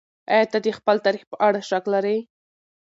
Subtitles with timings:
[0.33, 2.17] ايا ته د خپل تاريخ په اړه شک لرې؟